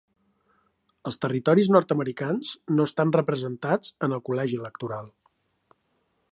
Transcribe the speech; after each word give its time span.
Els 1.09 1.19
territoris 1.25 1.69
nord-americans 1.75 2.55
no 2.79 2.87
estan 2.91 3.13
representats 3.17 3.95
en 4.09 4.17
el 4.17 4.25
Col·legi 4.31 4.61
Electoral. 4.65 5.13